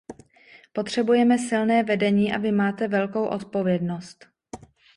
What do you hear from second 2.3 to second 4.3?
a vy máte velkou odpovědnost.